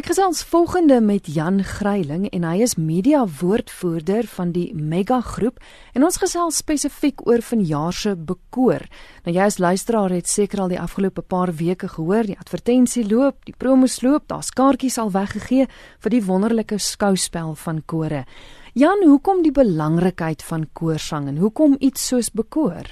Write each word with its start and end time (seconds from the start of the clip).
Ek 0.00 0.06
gesels 0.08 0.38
volgende 0.48 0.96
met 1.04 1.26
Jan 1.28 1.58
Gryiling 1.60 2.22
en 2.32 2.44
hy 2.48 2.62
is 2.64 2.72
media 2.80 3.18
woordvoerder 3.40 4.24
van 4.32 4.54
die 4.54 4.70
Mega 4.72 5.18
Groep 5.20 5.58
en 5.92 6.06
ons 6.06 6.16
gesels 6.22 6.62
spesifiek 6.62 7.20
oor 7.28 7.44
vanjaar 7.44 7.92
se 7.92 8.14
bekoor. 8.16 8.86
Nou 9.26 9.34
jy 9.36 9.44
as 9.44 9.58
luisteraar 9.60 10.14
het 10.16 10.30
seker 10.30 10.62
al 10.64 10.72
die 10.72 10.80
afgelope 10.80 11.20
paar 11.20 11.52
weke 11.58 11.90
gehoor, 11.98 12.24
die 12.24 12.38
advertensie 12.40 13.04
loop, 13.10 13.44
die 13.44 13.52
promos 13.52 13.98
loop, 14.00 14.24
daar's 14.32 14.54
kaartjies 14.56 14.96
al 14.96 15.12
weggegee 15.12 15.68
vir 15.68 16.16
die 16.16 16.22
wonderlike 16.24 16.80
skouspel 16.80 17.52
van 17.66 17.84
kore. 17.84 18.24
Jan, 18.72 19.04
hoekom 19.04 19.44
die 19.44 19.52
belangrikheid 19.52 20.40
van 20.48 20.64
koorsang 20.72 21.28
en 21.28 21.44
hoekom 21.44 21.76
iets 21.76 22.08
soos 22.08 22.32
bekoor? 22.32 22.88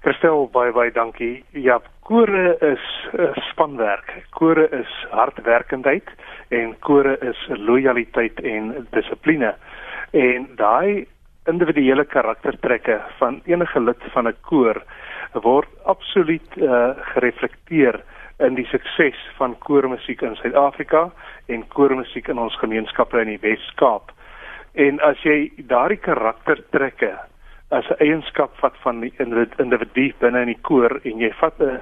Christel, 0.00 0.46
baie 0.48 0.72
baie 0.72 0.88
dankie. 0.96 1.42
Ja, 1.52 1.74
kore 2.08 2.54
is 2.64 2.84
uh, 3.12 3.34
spanwerk. 3.50 4.14
Kore 4.32 4.64
is 4.72 4.92
hardwerkendheid 5.12 6.08
en 6.56 6.72
kore 6.80 7.18
is 7.20 7.42
lojaliteit 7.68 8.40
en 8.40 8.70
dissipline. 8.94 9.52
En 10.16 10.46
daai 10.56 11.04
individuele 11.52 12.06
karaktertrekke 12.08 12.96
van 13.18 13.42
enige 13.44 13.80
lid 13.80 14.08
van 14.14 14.28
'n 14.28 14.36
koor 14.48 14.80
word 15.42 15.68
absoluut 15.84 16.56
uh, 16.56 16.96
gereflekteer 17.12 18.00
in 18.38 18.54
die 18.54 18.66
sukses 18.72 19.20
van 19.36 19.58
koormusiek 19.58 20.22
in 20.22 20.36
Suid-Afrika 20.36 21.10
en 21.46 21.68
koormusiek 21.68 22.28
in 22.28 22.38
ons 22.38 22.56
gemeenskappe 22.58 23.20
in 23.20 23.36
die 23.36 23.42
Wes-Kaap. 23.42 24.12
En 24.74 25.00
as 25.00 25.20
jy 25.22 25.52
daardie 25.68 26.00
karaktertrekke 26.00 27.18
as 27.70 27.86
'n 27.90 28.02
eienskap 28.02 28.50
vat 28.60 28.76
van 28.82 29.00
die 29.00 29.12
individu 29.58 30.12
binne 30.18 30.40
in 30.40 30.52
die 30.52 30.62
koor 30.62 31.00
en 31.04 31.18
jy 31.18 31.32
vat 31.40 31.60
'n 31.60 31.80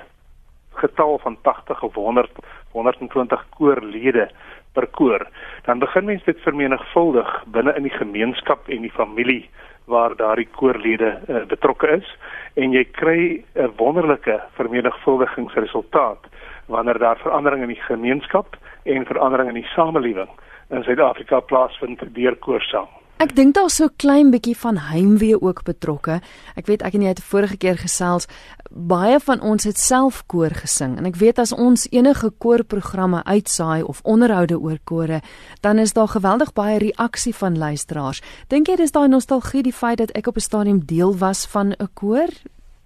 getal 0.75 1.19
van 1.19 1.37
80 1.43 1.83
of 1.83 1.95
100 1.95 2.31
120 2.73 3.45
koorlede 3.57 4.29
per 4.73 4.87
koor, 4.87 5.27
dan 5.65 5.79
begin 5.79 6.05
mens 6.05 6.25
dit 6.25 6.41
vermenigvuldig 6.41 7.45
binne 7.47 7.75
in 7.77 7.83
die 7.83 7.99
gemeenskap 7.99 8.69
en 8.69 8.83
die 8.83 8.93
familie 8.93 9.49
waar 9.85 10.17
daardie 10.17 10.49
koorlede 10.53 11.19
uh, 11.29 11.45
betrokke 11.49 11.89
is 11.89 12.17
en 12.55 12.73
jy 12.73 12.85
kry 12.85 13.45
'n 13.55 13.73
wonderlike 13.77 14.41
vermenigvuldigingsresultaat 14.57 16.29
wanneer 16.67 16.99
daar 16.99 17.17
verandering 17.17 17.63
in 17.63 17.75
die 17.75 17.87
gemeenskap 17.89 18.57
en 18.85 19.07
verandering 19.07 19.49
in 19.49 19.61
die 19.63 19.73
samelewing 19.75 20.29
in 20.71 20.83
Suid-Afrika 20.85 21.41
plaasvind 21.41 22.01
deur 22.15 22.37
koorsang. 22.37 22.98
Ek 23.19 23.33
dink 23.35 23.57
daar's 23.57 23.75
so 23.81 23.91
klein 23.99 24.29
bietjie 24.31 24.55
van 24.55 24.77
heimwee 24.79 25.35
ook 25.35 25.65
betrokke. 25.67 26.21
Ek 26.55 26.69
weet 26.71 26.85
ek 26.87 26.95
en 26.95 27.03
jy 27.03 27.11
het 27.11 27.23
vorige 27.27 27.57
keer 27.59 27.79
gesels, 27.81 28.29
baie 28.71 29.17
van 29.19 29.41
ons 29.43 29.67
het 29.67 29.81
self 29.83 30.21
koor 30.31 30.55
gesing 30.55 30.95
en 31.01 31.09
ek 31.09 31.19
weet 31.19 31.41
as 31.43 31.51
ons 31.51 31.89
enige 31.91 32.31
koorprogramme 32.39 33.25
uitsaai 33.27 33.83
of 33.83 34.05
onderhoude 34.07 34.61
oor 34.63 34.79
kore, 34.87 35.19
dan 35.67 35.83
is 35.83 35.97
daar 35.99 36.13
geweldig 36.15 36.53
baie 36.55 36.79
reaksie 36.79 37.35
van 37.35 37.59
luisteraars. 37.59 38.23
Dink 38.55 38.71
jy 38.71 38.77
dis 38.79 38.95
daai 38.95 39.09
nostalgie 39.11 39.65
die 39.67 39.75
feit 39.75 39.99
dat 39.99 40.15
ek 40.15 40.31
op 40.31 40.39
'n 40.39 40.47
stadium 40.47 40.81
deel 40.87 41.19
was 41.19 41.43
van 41.47 41.75
'n 41.75 41.91
koor 41.95 42.31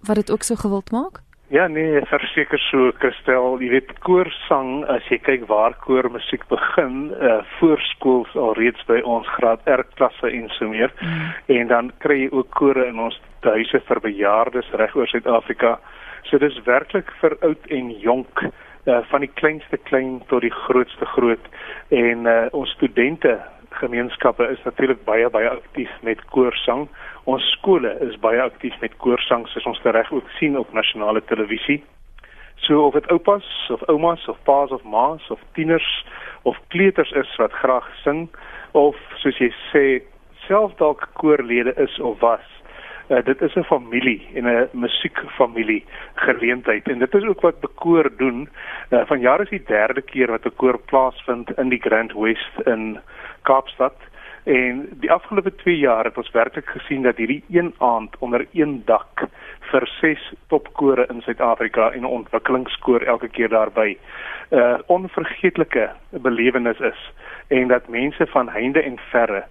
wat 0.01 0.17
dit 0.17 0.31
ook 0.31 0.43
so 0.43 0.57
gewild 0.57 0.91
maak? 0.91 1.21
Ja 1.53 1.67
nee, 1.69 2.01
verseker 2.09 2.61
so 2.71 2.87
Christel, 2.97 3.59
jy 3.61 3.67
weet 3.75 3.91
koorsang 4.07 4.87
as 4.89 5.05
jy 5.13 5.19
kyk 5.21 5.43
waar 5.51 5.75
koormusiek 5.85 6.47
begin, 6.49 7.11
uh 7.13 7.43
voorskool 7.59 8.25
al 8.41 8.55
reeds 8.57 8.81
by 8.89 9.03
ons 9.05 9.29
graad 9.35 9.61
R 9.69 9.83
klasse 9.99 10.31
en 10.31 10.49
so 10.57 10.71
meer. 10.73 10.89
Mm. 11.05 11.27
En 11.59 11.69
dan 11.75 11.91
kry 12.01 12.23
jy 12.23 12.31
ook 12.33 12.49
kore 12.57 12.87
in 12.89 13.03
ons 13.05 13.21
huise 13.45 13.83
vir 13.85 14.01
bejaardes 14.01 14.73
reg 14.81 14.97
oor 14.97 15.13
Suid-Afrika. 15.13 15.75
So 16.31 16.41
dis 16.41 16.57
werklik 16.65 17.13
vir 17.21 17.37
oud 17.45 17.69
en 17.69 17.93
jonk, 18.01 18.47
uh 18.89 19.03
van 19.13 19.21
die 19.21 19.33
kleinste 19.37 19.77
klein 19.91 20.23
tot 20.33 20.41
die 20.49 20.57
grootste 20.65 21.11
groot 21.13 21.53
en 21.93 22.25
uh 22.33 22.49
ons 22.57 22.73
studente 22.81 23.37
gemeenskappe 23.81 24.49
is 24.51 24.63
natuurlik 24.65 25.05
baie 25.05 25.31
baie 25.31 25.49
aktief 25.49 25.91
met 26.03 26.25
koorsang. 26.25 26.89
Ons 27.25 27.43
skole 27.57 27.97
is 28.01 28.19
baie 28.21 28.43
aktief 28.43 28.75
met 28.81 28.97
koorsang, 28.97 29.47
soos 29.49 29.67
ons 29.67 29.83
reg 29.83 30.13
ook 30.13 30.29
sien 30.39 30.59
op 30.59 30.73
nasionale 30.73 31.25
televisie. 31.25 31.83
So 32.63 32.87
of 32.87 32.95
dit 32.95 33.07
oupas 33.11 33.71
of 33.71 33.83
oumas 33.89 34.29
of 34.29 34.39
paas 34.43 34.71
of 34.71 34.83
ma's 34.85 35.31
of 35.31 35.41
tieners 35.53 36.05
of 36.43 36.57
kleuters 36.69 37.13
is 37.13 37.37
wat 37.37 37.53
graag 37.53 37.89
sing 38.03 38.29
of 38.73 38.97
soos 39.23 39.39
jy 39.39 39.51
sê 39.71 39.85
self 40.47 40.75
dalk 40.79 41.09
koorlede 41.19 41.75
is 41.83 41.99
of 42.01 42.21
was. 42.21 42.45
Uh, 43.11 43.19
dit 43.25 43.43
is 43.43 43.55
'n 43.57 43.65
familie 43.65 44.23
en 44.35 44.47
'n 44.47 44.69
musiekfamilie 44.73 45.85
geleentheid 46.15 46.89
en 46.89 46.99
dit 46.99 47.15
is 47.15 47.25
ook 47.25 47.41
wat 47.41 47.61
bekoor 47.61 48.11
doen. 48.17 48.49
Uh, 48.91 49.07
Vanjaar 49.07 49.41
is 49.41 49.49
die 49.49 49.65
derde 49.67 50.03
keer 50.03 50.31
wat 50.31 50.45
'n 50.45 50.57
koor 50.57 50.79
plaasvind 50.79 51.59
in 51.59 51.69
die 51.69 51.83
Grand 51.83 52.13
West 52.13 52.67
in 52.67 53.01
Kaapstad 53.43 53.97
en 54.45 54.89
die 55.01 55.11
afgelope 55.13 55.55
2 55.63 55.77
jaar 55.79 56.05
het 56.05 56.17
ons 56.19 56.31
werklik 56.35 56.67
gesien 56.67 57.03
dat 57.03 57.17
hierdie 57.17 57.45
een 57.51 57.75
aand 57.79 58.17
onder 58.19 58.47
een 58.53 58.83
dak 58.85 59.29
vir 59.71 59.87
ses 60.01 60.23
topkore 60.49 61.07
in 61.11 61.23
Suid-Afrika 61.23 61.91
en 61.91 62.03
'n 62.03 62.15
ontwikkelingskoor 62.19 63.01
elke 63.01 63.29
keer 63.29 63.49
daarby 63.49 63.97
'n 64.51 64.57
uh, 64.57 64.79
onvergeetlike 64.87 65.91
belewenis 66.11 66.81
is 66.81 67.13
en 67.49 67.69
dat 67.69 67.89
mense 67.89 68.27
van 68.27 68.49
heinde 68.49 68.83
en 68.83 68.99
verre 69.11 69.45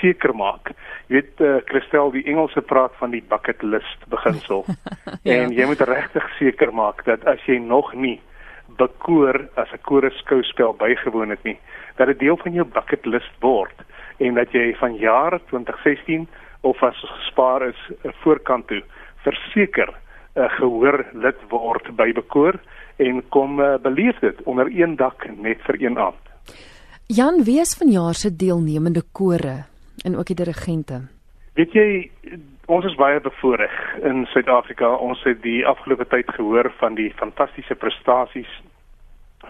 seker 0.00 0.34
maak. 0.36 0.72
Jy 1.06 1.14
weet 1.14 1.40
uh, 1.40 1.56
Christel 1.64 2.10
die 2.10 2.24
Engelse 2.24 2.60
praat 2.60 2.92
van 2.98 3.10
die 3.10 3.24
bucket 3.28 3.62
list 3.62 4.06
beginsel. 4.08 4.64
ja. 5.22 5.34
En 5.34 5.52
jy 5.52 5.66
moet 5.66 5.80
regtig 5.80 6.28
seker 6.38 6.74
maak 6.74 7.04
dat 7.04 7.24
as 7.24 7.42
jy 7.46 7.58
nog 7.58 7.94
nie 7.94 8.20
bekoor 8.76 9.48
as 9.54 9.72
'n 9.72 9.82
koorskouspel 9.82 10.74
bygewoon 10.74 11.30
het 11.30 11.44
nie, 11.44 11.58
dat 11.96 12.06
dit 12.06 12.18
deel 12.18 12.36
van 12.36 12.52
jou 12.52 12.66
bucket 12.66 13.06
list 13.06 13.34
word 13.40 13.76
en 14.18 14.34
dat 14.34 14.52
jy 14.52 14.74
van 14.78 14.94
jare 14.94 15.40
2016 15.50 16.28
of 16.60 16.82
as 16.82 16.96
gespaar 16.96 17.68
is 17.68 17.80
voorkant 18.22 18.66
toe 18.66 18.82
verseker 19.24 19.88
'n 20.34 20.40
uh, 20.40 20.50
gehoor 20.58 21.06
lid 21.12 21.40
word 21.48 21.96
by 21.96 22.12
bekoor 22.12 22.60
en 22.96 23.22
kom 23.28 23.60
uh, 23.60 23.76
beleef 23.82 24.18
dit 24.18 24.42
onder 24.42 24.66
een 24.66 24.96
dak 24.96 25.26
net 25.36 25.60
vir 25.66 25.82
een 25.82 25.98
aand. 25.98 26.22
Jan, 27.06 27.44
wie 27.44 27.60
is 27.60 27.74
vanjaar 27.74 28.14
se 28.14 28.36
deelnemende 28.36 29.02
kore 29.12 29.64
en 30.04 30.16
ook 30.16 30.26
die 30.26 30.36
dirigente? 30.36 31.00
Weet 31.54 31.72
jy 31.72 32.10
ons 32.66 32.84
is 32.84 32.94
baie 32.94 33.20
bevoorreg 33.20 33.78
in 34.02 34.26
Suid-Afrika. 34.30 34.94
Ons 35.02 35.22
het 35.26 35.42
die 35.42 35.66
afgelope 35.66 36.06
tyd 36.06 36.30
gehoor 36.36 36.70
van 36.78 36.94
die 36.94 37.10
fantastiese 37.18 37.74
prestasies 37.74 38.50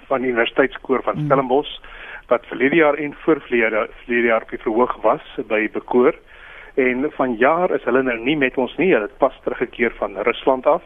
van 0.09 0.23
die 0.25 0.31
Universiteitskoor 0.33 1.03
van 1.03 1.19
hmm. 1.19 1.27
Stellenbosch 1.27 1.73
wat 2.31 2.47
verlede 2.49 2.77
jaar 2.77 2.95
en 2.95 3.15
voorverlede 3.25 3.89
verlede 4.05 4.27
jaar 4.27 4.43
op 4.43 4.51
die 4.51 4.63
verhoog 4.63 4.95
was 5.03 5.25
by 5.49 5.67
bekoor 5.73 6.17
en 6.81 7.11
vanjaar 7.13 7.75
is 7.77 7.85
hulle 7.85 8.03
nou 8.03 8.17
nie 8.25 8.37
met 8.37 8.57
ons 8.57 8.73
nie. 8.81 8.93
Hulle 8.95 9.11
het 9.11 9.19
pas 9.21 9.37
teruggekeer 9.45 9.93
van 9.99 10.17
Rusland 10.25 10.67
af. 10.67 10.83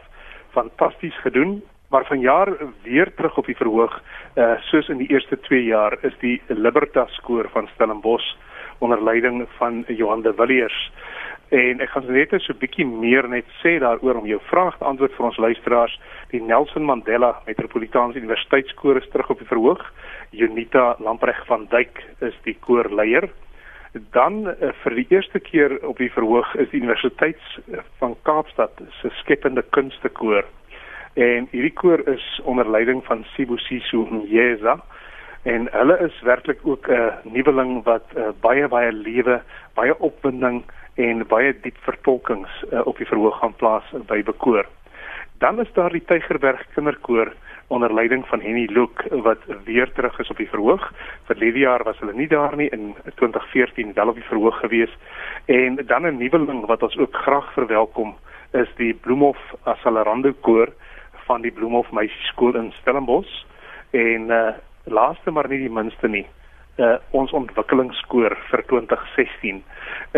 Fantasties 0.51 1.15
gedoen. 1.23 1.61
Maar 1.89 2.05
vanjaar 2.05 2.51
weer 2.83 3.13
terug 3.15 3.37
op 3.37 3.45
die 3.45 3.55
verhoog, 3.55 3.93
uh 4.35 4.57
soos 4.67 4.89
in 4.91 4.97
die 4.99 5.07
eerste 5.07 5.39
2 5.39 5.63
jaar 5.63 5.95
is 6.03 6.17
die 6.19 6.41
Libertas 6.47 7.13
skoor 7.15 7.47
van 7.53 7.69
Stellenbosch 7.73 8.35
onder 8.79 9.03
leiding 9.03 9.47
van 9.57 9.85
Johan 9.87 10.21
de 10.21 10.33
Villiers. 10.33 10.91
En 11.49 11.79
ek 11.79 11.93
gaan 11.93 12.09
net 12.11 12.33
so 12.43 12.51
'n 12.53 12.59
bietjie 12.59 12.85
meer 12.85 13.27
net 13.29 13.45
sê 13.63 13.79
daaroor 13.79 14.19
om 14.19 14.25
jou 14.27 14.39
vraag 14.51 14.77
te 14.77 14.83
antwoord 14.83 15.13
vir 15.15 15.25
ons 15.25 15.37
luisteraars. 15.37 15.99
Die 16.31 16.41
Nelson 16.41 16.83
Mandela 16.83 17.41
Metropolitaanse 17.45 18.17
Universiteitskoor 18.17 18.97
is 18.97 19.09
terug 19.09 19.29
op 19.29 19.39
die 19.39 19.47
verhoog. 19.47 19.93
Junita 20.31 20.95
Lampreg 20.99 21.45
van 21.45 21.67
Duyk 21.69 22.03
is 22.19 22.35
die 22.43 22.57
koorleier. 22.59 23.29
Dan 24.11 24.47
uh, 24.47 24.73
vir 24.83 24.95
die 24.95 25.07
eerste 25.09 25.39
keer 25.39 25.79
op 25.87 25.97
die 25.97 26.11
verhoog 26.11 26.55
is 26.55 26.69
die 26.69 26.81
Universiteit 26.81 27.39
van 27.99 28.15
Kaapstad 28.23 28.71
se 29.01 29.09
skepende 29.09 29.63
kunste 29.69 30.09
koor. 30.09 30.43
En 31.15 31.47
hierdie 31.51 31.73
koor 31.73 32.03
is 32.07 32.41
onder 32.43 32.69
leiding 32.69 33.05
van 33.05 33.23
Sibusiso 33.35 34.07
Nyeza 34.11 34.83
en 35.43 35.69
hulle 35.71 35.97
is 35.99 36.21
werklik 36.21 36.59
ook 36.63 36.87
'n 36.87 36.91
uh, 36.91 37.13
nuweling 37.23 37.83
wat 37.83 38.05
uh, 38.17 38.27
baie 38.41 38.67
baie 38.67 38.91
lewe, 38.91 39.41
baie 39.73 39.99
opwinding 39.99 40.63
en 40.97 41.21
baie 41.29 41.53
diep 41.61 41.77
vertolkings 41.85 42.63
uh, 42.71 42.81
op 42.89 42.97
die 42.97 43.07
verhoog 43.09 43.37
gaan 43.39 43.53
plaas 43.55 43.89
by 44.09 44.23
bekoor. 44.25 44.65
Dan 45.37 45.59
is 45.61 45.69
daar 45.73 45.93
die 45.93 46.01
Tygerberg 46.05 46.63
Kinderkoor 46.73 47.33
onder 47.67 47.93
leiding 47.93 48.25
van 48.27 48.41
Henny 48.41 48.65
Look 48.73 49.03
wat 49.23 49.43
weer 49.65 49.91
terug 49.93 50.19
is 50.19 50.29
op 50.29 50.37
die 50.37 50.49
verhoog. 50.49 50.93
Verlede 51.29 51.59
jaar 51.59 51.83
was 51.83 51.99
hulle 51.99 52.13
nie 52.13 52.27
daar 52.27 52.55
nie 52.55 52.69
in 52.69 52.95
2014 53.15 53.93
wel 53.93 54.07
op 54.07 54.15
die 54.15 54.29
verhoog 54.29 54.59
gewees. 54.59 54.97
En 55.45 55.75
dan 55.85 56.07
'n 56.07 56.17
nuweling 56.17 56.65
wat 56.65 56.83
ons 56.83 56.97
ook 56.97 57.15
graag 57.15 57.53
verwelkom 57.53 58.15
is 58.51 58.69
die 58.75 58.93
Bloemhof 58.93 59.37
Asalarando 59.63 60.33
koor 60.41 60.73
van 61.25 61.41
die 61.41 61.51
Bloemhof 61.51 61.91
Meisieskool 61.91 62.55
in 62.55 62.71
Stellenbosch. 62.71 63.43
En 63.91 64.29
uh, 64.29 64.49
laaste 64.83 65.31
maar 65.31 65.47
nie 65.47 65.59
die 65.59 65.69
minste 65.69 66.07
nie, 66.07 66.25
uh, 66.77 66.97
ons 67.11 67.33
ontwikkelingskoor 67.35 68.35
vir 68.51 68.63
2016 68.71 69.63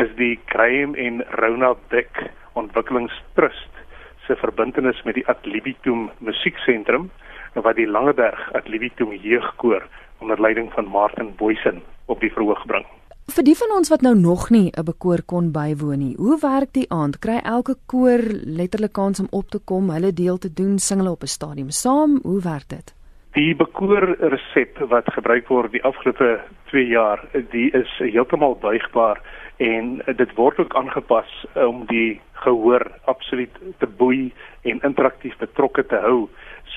is 0.04 0.12
die 0.20 0.36
Graham 0.52 0.96
en 0.96 1.24
Rona 1.40 1.74
Beck 1.94 2.30
Ontwikkelingstrust 2.60 3.84
se 4.28 4.36
verbintenis 4.36 5.00
met 5.08 5.18
die 5.18 5.26
Adlibitum 5.32 6.10
Musieksentrum 6.20 7.10
wat 7.56 7.76
die 7.80 7.88
Langeberg 7.90 8.52
Adlibitum 8.54 9.14
Jeugkoor 9.16 9.88
onder 10.20 10.42
leiding 10.42 10.72
van 10.76 10.86
Martin 10.86 11.34
Boysen 11.36 11.82
op 12.06 12.20
die 12.20 12.32
verhoog 12.34 12.66
bring. 12.68 12.86
Vir 13.30 13.46
die 13.46 13.56
van 13.58 13.72
ons 13.78 13.92
wat 13.94 14.02
nou 14.02 14.16
nog 14.18 14.50
nie 14.50 14.72
'n 14.74 14.86
bekoor 14.86 15.22
kon 15.26 15.52
bywoon 15.52 16.00
nie, 16.00 16.16
hoe 16.18 16.38
werk 16.42 16.74
die 16.74 16.90
aand? 16.90 17.20
Kry 17.20 17.40
elke 17.44 17.76
koor 17.86 18.22
letterlik 18.46 18.94
kans 18.94 19.20
om 19.20 19.28
op 19.30 19.50
te 19.50 19.60
kom, 19.60 19.90
hulle 19.90 20.14
deel 20.14 20.38
te 20.38 20.54
doen, 20.54 20.80
sing 20.80 21.00
hulle 21.00 21.12
op 21.12 21.24
'n 21.24 21.28
stadium 21.28 21.70
saam? 21.70 22.20
Hoe 22.24 22.42
werk 22.42 22.70
dit? 22.70 22.99
Die 23.38 23.54
bekoor 23.54 24.08
resep 24.32 24.80
wat 24.90 25.10
gebruik 25.14 25.52
word 25.54 25.76
die 25.76 25.84
afgelope 25.86 26.40
2 26.72 26.88
jaar, 26.90 27.20
die 27.52 27.68
is 27.78 27.92
heeltemal 28.02 28.56
buigbaar 28.58 29.20
en 29.62 30.00
dit 30.18 30.32
word 30.34 30.58
ook 30.64 30.74
aangepas 30.80 31.30
om 31.54 31.84
die 31.92 32.18
gehoor 32.42 32.88
absoluut 33.12 33.60
te 33.78 33.90
boei 34.00 34.32
en 34.66 34.82
interaktief 34.82 35.38
betrokke 35.38 35.86
te 35.92 36.02
hou 36.02 36.26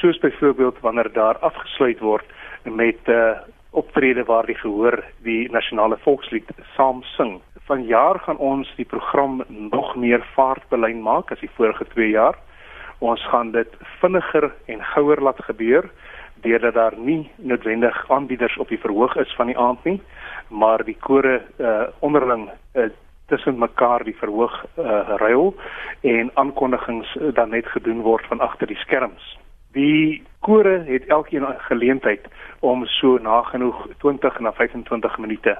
soos 0.02 0.20
byvoorbeeld 0.20 0.84
wanneer 0.84 1.08
daar 1.16 1.40
afgesluit 1.40 2.04
word 2.04 2.28
met 2.68 3.00
'n 3.08 3.16
uh, 3.16 3.40
optrede 3.70 4.24
waar 4.24 4.46
die 4.46 4.60
gehoor 4.60 5.04
die 5.24 5.48
nasionale 5.50 5.96
volkslied 6.04 6.50
saam 6.76 7.02
sing. 7.16 7.40
Vanjaar 7.64 8.18
gaan 8.18 8.36
ons 8.36 8.68
die 8.76 8.84
program 8.84 9.42
nog 9.48 9.96
meer 9.96 10.20
vaartbelyn 10.34 11.00
maak 11.02 11.32
as 11.32 11.40
die 11.40 11.54
vorige 11.56 11.84
2 11.84 12.10
jaar. 12.10 12.36
Ons 12.98 13.24
gaan 13.28 13.50
dit 13.50 13.72
vinniger 14.00 14.52
en 14.66 14.84
gouer 14.84 15.20
laat 15.20 15.44
gebeur 15.44 15.88
deurdat 16.42 16.74
daar 16.74 16.96
nie 16.96 17.30
noodwendig 17.36 18.10
aanbieders 18.10 18.56
op 18.58 18.68
die 18.68 18.80
verhoog 18.80 19.16
is 19.16 19.34
van 19.36 19.46
die 19.46 19.58
aand 19.58 19.84
nie, 19.84 20.00
maar 20.48 20.84
die 20.84 20.96
kore 21.00 21.40
uh, 21.58 21.88
onderling 21.98 22.50
uh, 22.74 22.88
tussen 23.26 23.58
mekaar 23.58 24.04
die 24.04 24.16
verhoog 24.16 24.54
uh, 24.76 25.16
ruil 25.22 25.54
en 26.00 26.30
aankondigings 26.34 27.14
uh, 27.16 27.32
dan 27.34 27.54
net 27.54 27.66
gedoen 27.66 28.02
word 28.04 28.26
van 28.26 28.40
agter 28.40 28.66
die 28.66 28.80
skerms. 28.84 29.38
Die 29.72 30.22
kore 30.44 30.82
het 30.86 31.06
elkeen 31.06 31.46
'n 31.48 31.60
geleentheid 31.68 32.28
om 32.60 32.86
so 32.86 33.18
nagenoeg 33.18 33.86
20 33.98 34.40
na 34.40 34.52
25 34.52 35.18
minute 35.18 35.58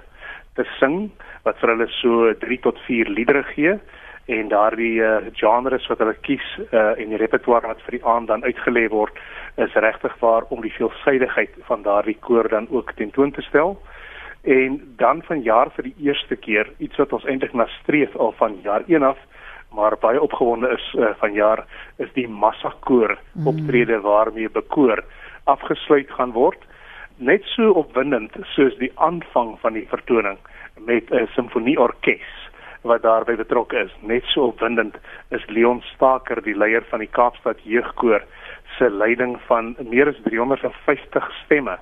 te 0.55 0.65
sing 0.79 1.11
wat 1.43 1.59
vir 1.59 1.69
hulle 1.69 1.89
so 1.89 2.35
3 2.45 2.59
tot 2.61 2.79
4 2.87 3.09
liedere 3.09 3.43
gee 3.43 3.79
en 4.27 4.49
daardie 4.49 5.01
uh, 5.03 5.17
genres 5.33 5.87
wat 5.91 5.99
hulle 5.99 6.15
kies 6.27 6.45
uh, 6.71 6.93
en 6.99 7.09
die 7.09 7.21
repertoire 7.21 7.67
wat 7.67 7.81
vir 7.87 7.99
die 7.99 8.05
aand 8.07 8.29
dan 8.29 8.45
uitgelê 8.45 8.89
word 8.89 9.19
is 9.57 9.75
regtig 9.75 10.15
waar 10.21 10.47
om 10.49 10.63
die 10.63 10.75
veelsidigheid 10.77 11.57
van 11.67 11.83
daardie 11.83 12.17
koor 12.21 12.49
dan 12.49 12.69
ook 12.71 12.93
tentoon 12.97 13.33
te 13.33 13.43
stel. 13.43 13.77
En 14.43 14.81
dan 14.97 15.23
van 15.23 15.43
jaar 15.43 15.71
vir 15.75 15.91
die 15.91 16.09
eerste 16.09 16.37
keer 16.37 16.71
iets 16.79 16.97
wat 16.97 17.13
ons 17.13 17.25
eintlik 17.25 17.55
na 17.55 17.67
streef 17.81 18.17
al 18.17 18.33
van 18.39 18.59
jaar 18.63 18.83
1 18.87 19.03
af 19.03 19.19
maar 19.73 19.97
baie 20.01 20.21
opgewonde 20.21 20.69
is 20.69 20.95
uh, 20.99 21.15
vanjaar 21.21 21.65
is 21.97 22.13
die 22.13 22.29
massakoor 22.29 23.17
mm. 23.33 23.47
optrede 23.47 24.01
waarmee 24.01 24.51
bekoor 24.51 25.05
afgesluit 25.45 26.11
gaan 26.11 26.33
word. 26.33 26.59
Net 27.17 27.45
so 27.55 27.71
opwindend 27.71 28.37
soos 28.55 28.77
die 28.79 28.93
aanvang 28.95 29.55
van 29.61 29.73
die 29.79 29.87
vertoning 29.89 30.39
met 30.77 31.11
'n 31.11 31.29
simfonieorkes 31.35 32.42
wat 32.83 33.03
daarbey 33.03 33.37
betrokke 33.37 33.85
is. 33.85 33.93
Net 34.01 34.27
so 34.33 34.51
opwindend 34.51 34.97
is 35.31 35.45
Leon 35.49 35.83
Staker 35.93 36.43
die 36.43 36.57
leier 36.59 36.85
van 36.91 37.03
die 37.05 37.11
Kaapstad 37.11 37.63
jeugkoor 37.63 38.25
se 38.77 38.91
leiding 38.91 39.37
van 39.47 39.75
meer 39.91 40.11
as 40.11 40.21
350 40.25 41.31
stemme 41.45 41.79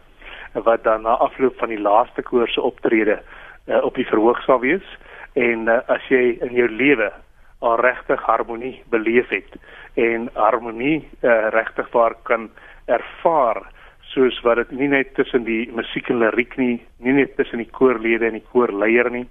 wat 0.67 0.85
dan 0.85 1.03
na 1.07 1.17
afloop 1.23 1.59
van 1.59 1.71
die 1.71 1.81
laaste 1.81 2.23
koor 2.27 2.49
se 2.49 2.61
optrede 2.61 3.21
uh, 3.21 3.85
op 3.85 3.95
die 3.95 4.07
verhoog 4.07 4.43
sal 4.45 4.61
wees. 4.61 4.87
En 5.39 5.69
uh, 5.69 5.81
as 5.87 6.07
jy 6.11 6.41
in 6.43 6.57
jou 6.59 6.69
lewe 6.69 7.11
al 7.61 7.77
regtig 7.81 8.23
harmonie 8.27 8.81
beleef 8.91 9.29
het 9.31 9.59
en 10.01 10.29
harmonie 10.35 11.05
uh, 11.23 11.51
regtig 11.55 11.91
waar 11.93 12.17
kan 12.29 12.49
ervaar 12.91 13.63
soos 14.11 14.41
wat 14.43 14.59
dit 14.63 14.73
nie 14.81 14.89
net 14.91 15.15
tussen 15.15 15.45
die 15.47 15.69
musiek 15.77 16.09
en 16.11 16.19
liriek 16.23 16.57
nie, 16.59 16.81
nie 16.99 17.15
net 17.15 17.37
tussen 17.39 17.63
die 17.63 17.71
koorlede 17.71 18.27
en 18.27 18.39
die 18.41 18.49
koorleier 18.53 19.11
nie, 19.13 19.27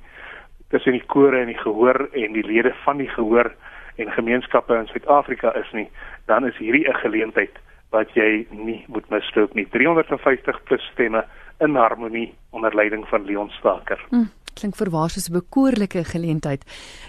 tussen 0.69 0.91
die 0.91 1.05
kore 1.05 1.41
en 1.41 1.47
die 1.47 1.57
gehoor 1.57 2.09
en 2.13 2.33
die 2.33 2.45
lede 2.45 2.73
van 2.83 2.97
die 2.97 3.09
gehoor 3.09 3.51
en 3.95 4.11
gemeenskappe 4.11 4.75
in 4.75 4.87
Suid-Afrika 4.87 5.51
is 5.59 5.71
nie, 5.73 5.89
dan 6.25 6.47
is 6.47 6.57
hierdie 6.57 6.87
'n 6.87 7.01
geleentheid 7.03 7.55
wat 7.91 8.09
jy 8.13 8.45
nie 8.51 8.85
moet 8.87 9.09
misloop 9.09 9.53
nie. 9.53 9.65
350 9.65 10.63
plus 10.63 10.89
stemme 10.93 11.25
in 11.59 11.75
harmonie 11.75 12.33
onder 12.51 12.75
leiding 12.75 13.07
van 13.07 13.25
Leon 13.25 13.49
Staker. 13.49 13.99
Mm 14.11 14.29
klink 14.59 14.75
verwaar 14.75 15.09
soos 15.09 15.29
'n 15.29 15.33
bekoorlike 15.33 16.03
geleentheid. 16.03 16.63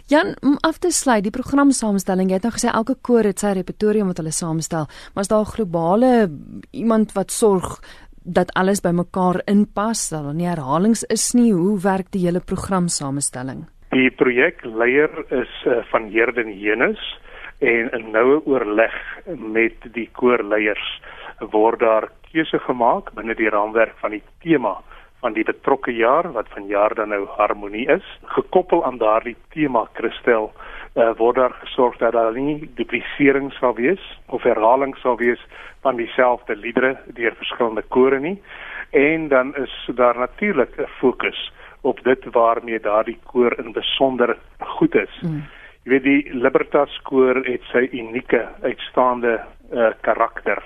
Jan, 0.06 0.36
om 0.40 0.56
af 0.60 0.78
te 0.78 0.90
sluit, 0.90 1.22
die 1.22 1.36
programsamestelling, 1.38 2.28
jy 2.28 2.34
het 2.34 2.42
nou 2.42 2.52
gesê 2.52 2.68
elke 2.72 2.96
koor 3.00 3.24
het 3.24 3.38
sy 3.38 3.52
repertorium 3.52 4.06
wat 4.06 4.16
hulle 4.16 4.32
saamstel, 4.32 4.86
maar 5.14 5.22
is 5.22 5.28
daar 5.28 5.40
'n 5.40 5.54
globale 5.56 6.30
iemand 6.70 7.12
wat 7.12 7.30
sorg 7.30 7.80
dat 8.24 8.52
alles 8.54 8.80
bymekaar 8.80 9.40
inpas, 9.46 10.08
dat 10.08 10.24
daar 10.24 10.34
nie 10.34 10.48
herhalings 10.48 11.02
is 11.08 11.32
nie. 11.34 11.52
Hoe 11.52 11.80
werk 11.80 12.10
die 12.12 12.26
hele 12.26 12.40
programsamestelling? 12.40 13.66
Die 13.90 14.10
projekleier 14.10 15.10
is 15.30 15.52
uh, 15.66 15.80
van 15.90 16.10
Herden 16.12 16.52
Jenus 16.58 17.00
en 17.58 17.90
'n 17.92 18.10
noue 18.10 18.40
oorleg 18.46 18.94
met 19.36 19.76
die 19.92 20.08
koorleiers 20.12 21.00
word 21.50 21.80
daar 21.80 22.08
keuse 22.32 22.58
gemaak 22.58 23.12
binne 23.14 23.34
die 23.34 23.50
raamwerk 23.50 23.96
van 24.00 24.10
die 24.10 24.22
tema 24.40 24.78
van 25.20 25.32
die 25.36 25.44
betrokke 25.44 25.92
jaar 25.92 26.32
wat 26.32 26.48
vanjaar 26.54 26.94
dan 26.94 27.12
nou 27.12 27.26
harmonie 27.36 27.86
is 27.92 28.06
gekoppel 28.36 28.84
aan 28.84 28.98
daardie 28.98 29.36
tema 29.54 29.84
Christel 29.92 30.52
uh, 30.94 31.10
word 31.16 31.36
daar 31.36 31.54
gesorg 31.60 31.98
dat 31.98 32.12
daar 32.12 32.32
nie 32.32 32.70
duplisering 32.74 33.52
sal 33.52 33.74
wees 33.74 34.02
of 34.26 34.42
herhaling 34.42 34.96
sal 35.02 35.16
wees 35.16 35.40
van 35.82 35.96
dieselfde 35.96 36.56
liedere 36.56 36.96
deur 37.14 37.34
verskillende 37.38 37.82
kore 37.88 38.20
nie 38.20 38.38
en 38.90 39.28
dan 39.28 39.54
is 39.56 39.90
daar 39.94 40.18
natuurlik 40.18 40.76
'n 40.78 40.86
fokus 40.98 41.52
op 41.80 42.04
dit 42.04 42.24
waarmee 42.32 42.80
daardie 42.80 43.18
koor 43.24 43.58
in 43.58 43.72
besonder 43.72 44.36
goed 44.58 44.94
is. 44.94 45.20
Mm. 45.20 45.44
Jy 45.82 45.90
weet 45.90 46.02
die 46.02 46.34
Libertas 46.34 47.00
koor 47.02 47.40
het 47.44 47.62
sy 47.72 47.88
unieke 47.92 48.48
uitstaande 48.62 49.40
uh, 49.72 49.88
karakter 50.00 50.62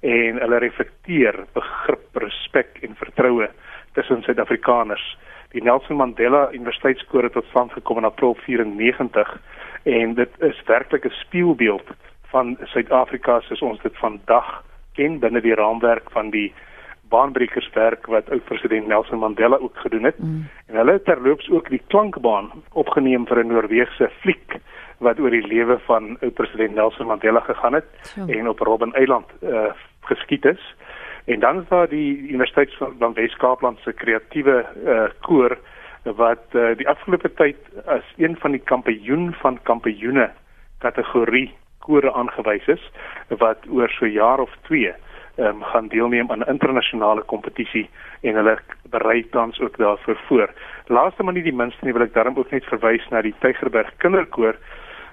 en 0.00 0.40
hulle 0.40 0.58
reflekteer 0.58 1.44
begrip, 1.52 2.16
respek 2.16 2.78
en 2.82 2.96
vertroue 2.96 3.48
tussen 3.92 4.22
Suid-Afrikaners. 4.22 5.04
Die 5.54 5.62
Nelson 5.62 5.96
Mandela 5.96 6.48
Universiteitskoor 6.52 7.22
het 7.22 7.32
tot 7.32 7.46
stand 7.52 7.72
gekom 7.72 8.00
in 8.00 8.04
April 8.04 8.34
94 8.42 9.40
en 9.82 10.14
dit 10.14 10.30
is 10.42 10.62
werklik 10.66 11.04
'n 11.06 11.14
spieelbeeld 11.22 11.86
van 12.32 12.56
Suid-Afrika 12.62 13.40
soos 13.40 13.62
ons 13.62 13.82
dit 13.82 13.96
vandag 13.96 14.64
ken 14.94 15.18
binne 15.18 15.40
die 15.40 15.54
raamwerk 15.54 16.10
van 16.10 16.30
die 16.30 16.52
baanbrekerswerk 17.08 18.06
wat 18.06 18.30
oud 18.30 18.44
president 18.44 18.86
Nelson 18.86 19.18
Mandela 19.18 19.56
ook 19.56 19.76
gedoen 19.76 20.02
het. 20.02 20.18
Mm. 20.18 20.48
En 20.66 20.76
hulle 20.76 20.92
het 20.92 21.04
terloops 21.04 21.50
ook 21.50 21.68
die 21.68 21.82
klankbaan 21.86 22.50
opgeneem 22.72 23.26
vir 23.26 23.44
'n 23.44 23.46
Noorse 23.46 24.10
fliek 24.20 24.58
wat 24.98 25.18
oor 25.18 25.30
die 25.30 25.46
lewe 25.46 25.78
van 25.78 26.16
oud 26.20 26.34
president 26.34 26.74
Nelson 26.74 27.06
Mandela 27.06 27.40
gegaan 27.40 27.74
het 27.74 27.86
so. 28.02 28.26
en 28.26 28.48
op 28.48 28.58
Robben 28.58 28.92
Eiland 28.92 29.26
uh, 29.42 29.72
geskied 30.00 30.44
is. 30.44 30.74
En 31.24 31.40
dan 31.40 31.60
is 31.60 31.68
daar 31.68 31.88
die 31.88 32.18
Universiteit 32.18 32.74
van 32.98 33.12
Wes-Kaapland 33.12 33.78
se 33.78 33.92
kreatiewe 33.92 34.64
uh, 34.84 35.04
koor 35.20 35.58
wat 36.02 36.44
uh, 36.52 36.76
die 36.76 36.88
afgelope 36.88 37.32
tyd 37.32 37.56
as 37.86 38.04
een 38.16 38.36
van 38.36 38.50
die 38.50 38.60
kampioen 38.60 39.32
van 39.40 39.58
kampioene 39.62 40.30
kategorie 40.78 41.48
kore 41.78 42.12
aangewys 42.12 42.66
is 42.68 42.84
wat 43.28 43.64
oor 43.68 43.88
so 43.88 44.06
jaar 44.06 44.40
of 44.44 44.52
2 44.68 44.92
um, 45.36 45.62
gaan 45.62 45.88
deelneem 45.88 46.30
aan 46.30 46.44
'n 46.44 46.52
internasionale 46.52 47.22
kompetisie 47.22 47.88
en 48.20 48.34
hulle 48.34 48.58
berei 48.90 49.28
tans 49.30 49.60
ook 49.60 49.76
daarvoor 49.76 50.20
voor. 50.26 50.50
Laaste 50.86 51.22
maar 51.22 51.32
nie 51.32 51.42
die 51.42 51.56
minste 51.56 51.84
nie 51.84 51.92
wil 51.92 52.02
ek 52.02 52.14
daarom 52.14 52.36
ook 52.38 52.50
net 52.50 52.64
verwys 52.64 53.08
na 53.10 53.22
die 53.22 53.34
Tygerberg 53.38 53.96
Kinderkoor 53.96 54.56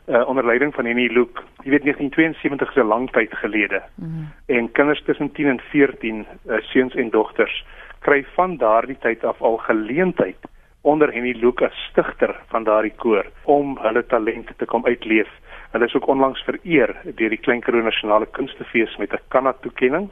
uh, 0.08 0.28
onder 0.28 0.46
leiding 0.46 0.74
van 0.74 0.86
Henny 0.86 1.08
Luke. 1.08 1.42
Jy 1.64 1.70
weet 1.70 1.84
1972 1.84 2.70
is 2.70 2.76
'n 2.76 2.88
lang 2.88 3.12
tyd 3.12 3.34
gelede. 3.34 3.82
Mm. 3.96 4.32
En 4.46 4.72
kinders 4.72 5.04
tussen 5.04 5.32
10 5.32 5.48
en 5.48 5.60
14, 5.60 6.26
uh, 6.46 6.58
seuns 6.60 6.96
en 6.96 7.10
dogters, 7.10 7.66
kry 8.00 8.26
van 8.34 8.58
daardie 8.58 8.98
tyd 9.00 9.24
af 9.24 9.42
al 9.42 9.58
geleentheid 9.58 10.38
onder 10.82 11.14
Henny 11.14 11.36
Luke 11.38 11.66
as 11.66 11.88
stigter 11.92 12.36
van 12.48 12.64
daardie 12.64 12.94
koor 12.98 13.26
om 13.44 13.78
hulle 13.82 14.06
talente 14.06 14.54
te 14.58 14.66
kom 14.66 14.86
uitleef. 14.86 15.30
Hulle 15.72 15.86
is 15.86 15.96
ook 15.96 16.08
onlangs 16.08 16.44
vereer 16.44 16.96
deur 17.04 17.30
die 17.30 17.38
Klein 17.38 17.62
Karoo 17.62 17.82
Nasionale 17.82 18.26
Kunstefees 18.26 18.98
met 18.98 19.14
'n 19.14 19.22
Kanna 19.28 19.54
toekenning 19.54 20.10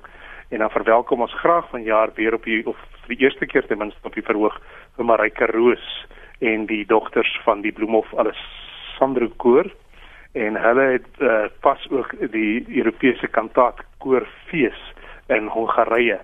en 0.49 0.59
dan 0.59 0.69
verwelkom 0.69 1.21
ons 1.21 1.33
graag 1.33 1.69
vanjaar 1.69 2.09
weer 2.15 2.33
op 2.33 2.43
die 2.43 2.67
of 2.67 2.77
vir 3.05 3.15
die 3.15 3.25
eerste 3.25 3.45
keer 3.45 3.65
ten 3.67 3.77
minste 3.77 4.07
op 4.07 4.13
die 4.13 4.23
verhoog 4.23 4.61
vir 4.95 5.05
Marika 5.05 5.45
Roos 5.45 6.05
en 6.39 6.65
die 6.65 6.85
dogters 6.85 7.39
van 7.43 7.61
die 7.61 7.71
Bloemhof 7.71 8.13
Alessandro 8.99 9.29
koor 9.37 9.69
en 10.35 10.57
hulle 10.59 10.85
het 10.97 11.21
uh, 11.23 11.45
pas 11.63 11.85
ook 11.89 12.11
die 12.33 12.65
Europese 12.67 13.27
kantaat 13.27 13.79
koorfees 14.03 14.79
in 15.31 15.47
Hongarye 15.47 16.19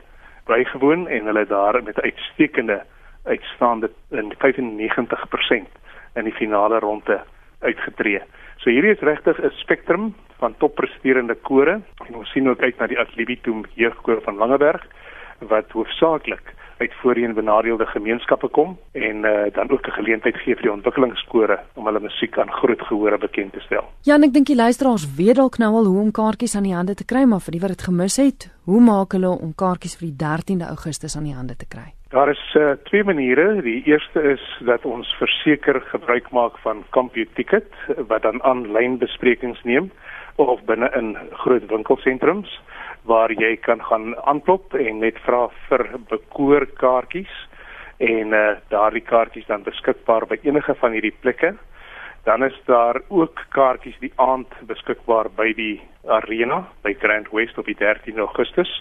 bygewoon 0.45 1.07
en 1.07 1.25
hulle 1.25 1.45
daar 1.47 1.79
met 1.83 2.01
uitstekende 2.01 2.81
uitstaande 3.23 3.91
in 4.11 4.33
95% 4.33 5.79
in 6.15 6.27
die 6.27 6.35
finale 6.35 6.79
ronde 6.79 7.21
uitgetree. 7.59 8.19
So 8.57 8.69
hierdie 8.69 8.91
is 8.91 9.07
regtig 9.07 9.39
'n 9.39 9.55
spektrum 9.63 10.13
van 10.37 10.57
toppresterende 10.57 11.35
kore 11.35 11.79
en 12.07 12.15
ons 12.15 12.31
sien 12.31 12.49
ook 12.49 12.59
uit 12.59 12.77
na 12.77 12.87
die 12.87 12.99
Atlibitum 12.99 13.63
jeugkoor 13.73 14.21
van 14.21 14.35
Langeberg 14.35 14.83
wat 15.39 15.71
hoofsaaklik 15.71 16.53
uit 16.77 16.93
voorheen 17.01 17.33
benadeelde 17.33 17.85
gemeenskappe 17.85 18.47
kom 18.47 18.77
en 18.91 19.15
uh, 19.25 19.53
dan 19.53 19.69
ook 19.69 19.87
'n 19.87 19.97
geleentheid 19.99 20.37
gee 20.37 20.55
vir 20.55 20.61
die 20.61 20.71
ontwikkelingskore 20.71 21.59
om 21.73 21.85
hulle 21.85 21.99
musiek 21.99 22.37
aan 22.37 22.51
groot 22.51 22.81
gehore 22.81 23.17
bekend 23.17 23.53
te 23.53 23.59
stel. 23.59 23.85
Ja, 24.01 24.15
en 24.15 24.23
ek 24.23 24.33
dink 24.33 24.47
die 24.47 24.55
luisteraars 24.55 25.15
weet 25.15 25.35
dalk 25.35 25.57
nou 25.57 25.73
al 25.73 25.85
hoe 25.85 26.01
om 26.01 26.11
kaartjies 26.11 26.55
aan 26.55 26.63
die 26.63 26.75
hande 26.75 26.93
te 26.93 27.05
kry, 27.05 27.23
maar 27.23 27.41
vir 27.41 27.51
die 27.51 27.61
wat 27.61 27.69
dit 27.69 27.81
gemis 27.81 28.17
het, 28.17 28.51
hoe 28.63 28.81
maak 28.81 29.11
hulle 29.11 29.29
om 29.29 29.55
kaartjies 29.55 29.97
vir 29.97 30.07
die 30.09 30.17
13de 30.25 30.67
Augustus 30.67 31.17
aan 31.17 31.23
die 31.23 31.35
hande 31.35 31.55
te 31.55 31.67
kry? 31.67 31.93
Daar 32.09 32.29
is 32.29 32.55
uh, 32.55 32.71
twee 32.83 33.03
maniere. 33.03 33.61
Die 33.61 33.83
eerste 33.83 34.21
is 34.21 34.43
dat 34.59 34.85
ons 34.85 35.15
verseker 35.19 35.81
gebruik 35.81 36.31
maak 36.31 36.57
van 36.57 36.83
CompuTicket 36.89 37.71
wat 38.07 38.21
dan 38.21 38.43
aanlyn 38.43 38.97
besprekings 38.97 39.63
neem 39.63 39.91
of 40.35 40.63
binne 40.67 40.89
in 40.97 41.15
groot 41.31 41.65
winkelsentrums 41.69 42.51
waar 43.05 43.31
jy 43.31 43.55
kan 43.61 43.81
gaan 43.83 44.15
aanklop 44.25 44.73
en 44.73 44.99
net 44.99 45.19
vra 45.25 45.45
vir 45.67 45.85
bekoorkaartjies 46.09 47.35
en 48.03 48.33
uh, 48.33 48.57
daardie 48.73 49.03
kaartjies 49.05 49.47
dan 49.47 49.63
beskikbaar 49.63 50.25
by 50.27 50.39
enige 50.43 50.75
van 50.81 50.91
hierdie 50.91 51.15
plekke. 51.21 51.53
Dan 52.25 52.43
is 52.43 52.55
daar 52.65 52.99
ook 53.07 53.39
kaartjies 53.55 53.99
die 54.01 54.11
aand 54.19 54.51
beskikbaar 54.67 55.29
by 55.37 55.53
die 55.55 55.81
arena 56.09 56.65
by 56.83 56.95
Grand 56.99 57.29
West 57.31 57.57
op 57.57 57.69
die 57.69 57.77
13 57.77 58.17
Augustus. 58.19 58.71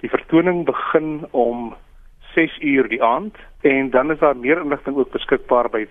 Die 0.00 0.10
vertoning 0.10 0.64
begin 0.66 1.26
om 1.30 1.74
6 2.34 2.58
uur 2.60 2.88
die 2.88 3.02
aand 3.04 3.36
en 3.62 3.90
dan 3.90 4.10
is 4.10 4.18
daar 4.18 4.36
meer 4.36 4.60
inligting 4.64 4.96
ook 4.96 5.12
beskikbaar 5.12 5.68
by 5.70 5.84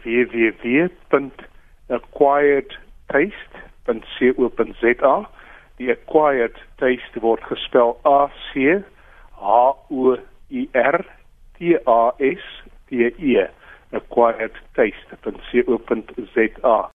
www.acquiredtaste.co.za. 3.86 5.30
Die 5.78 5.92
acquired 5.92 6.56
taste 6.78 7.22
word 7.22 7.42
gespel 7.50 7.98
A 8.04 8.30
C 8.54 8.72
H 8.72 8.84
O 9.90 10.18
I 10.50 10.70
R 10.74 11.06
T 11.58 11.78
A 11.86 12.14
S 12.20 12.40
T 12.90 13.14
E 13.18 13.48
acquiredtaste.co.za 13.92 16.92